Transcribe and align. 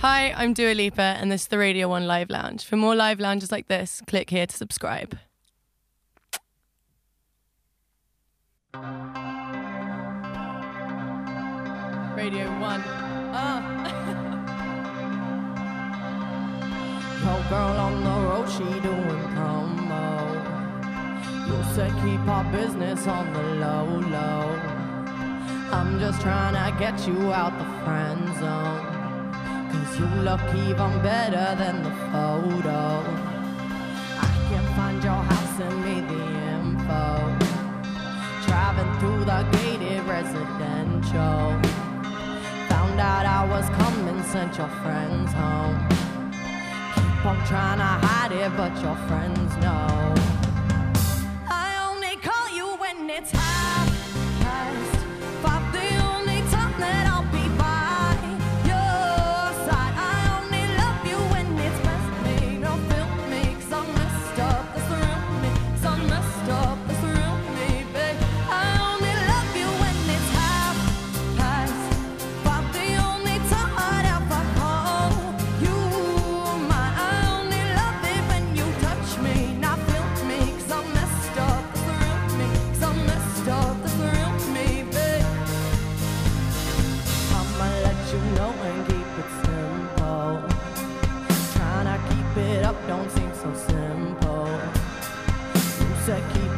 Hi, 0.00 0.32
I'm 0.36 0.52
Dua 0.52 0.74
Lipa, 0.74 1.02
and 1.02 1.32
this 1.32 1.42
is 1.42 1.48
the 1.48 1.58
Radio 1.58 1.88
1 1.88 2.06
Live 2.06 2.30
Lounge. 2.30 2.64
For 2.64 2.76
more 2.76 2.94
live 2.94 3.18
lounges 3.18 3.50
like 3.50 3.66
this, 3.66 4.00
click 4.06 4.30
here 4.30 4.46
to 4.46 4.56
subscribe. 4.56 5.18
Radio 12.14 12.46
1. 12.60 12.82
Ah. 13.34 13.74
Yo, 17.24 17.48
girl 17.50 17.76
on 17.80 18.04
the 18.04 18.10
road, 18.28 18.48
she 18.48 18.62
doing 18.80 19.24
promo. 19.34 20.06
You 21.48 21.58
said 21.74 21.90
keep 22.04 22.20
our 22.28 22.44
business 22.52 23.04
on 23.08 23.32
the 23.32 23.42
low, 23.42 23.98
low. 24.08 24.60
I'm 25.72 25.98
just 25.98 26.20
trying 26.20 26.54
to 26.54 26.78
get 26.78 27.04
you 27.04 27.32
out 27.32 27.58
the 27.58 27.64
friend 27.84 28.38
zone. 28.38 28.97
Cause 29.70 29.98
you 29.98 30.06
look 30.22 30.40
even 30.54 31.02
better 31.02 31.54
than 31.56 31.82
the 31.82 31.90
photo. 32.10 33.04
I 34.26 34.30
can 34.48 34.64
find 34.76 35.02
your 35.02 35.22
house 35.30 35.60
and 35.60 35.84
me 35.84 36.00
the 36.12 36.22
info. 36.54 37.04
Driving 38.46 38.92
through 38.98 39.24
the 39.24 39.40
gated 39.52 40.04
residential. 40.04 41.60
Found 42.70 42.98
out 42.98 43.26
I 43.26 43.46
was 43.48 43.68
coming, 43.80 44.22
sent 44.22 44.56
your 44.56 44.68
friends 44.82 45.32
home. 45.32 45.78
Keep 46.94 47.26
on 47.26 47.36
trying 47.46 47.78
to 47.78 48.06
hide 48.06 48.32
it, 48.32 48.56
but 48.56 48.72
your 48.82 48.96
friends 49.06 49.56
know. 49.58 50.27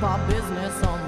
about 0.00 0.26
business 0.30 0.82
on 0.84 0.99